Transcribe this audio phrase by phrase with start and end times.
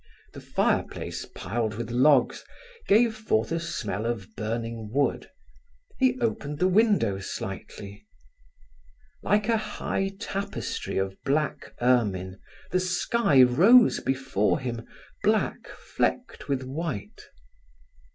[0.33, 2.43] The fireplace piled with logs
[2.87, 5.29] gave forth a smell of burning wood.
[5.99, 8.07] He opened the window slightly.
[9.21, 12.39] Like a high tapestry of black ermine,
[12.71, 14.87] the sky rose before him,
[15.21, 17.27] black flecked with white.